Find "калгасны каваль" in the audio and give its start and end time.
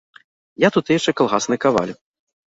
1.21-1.95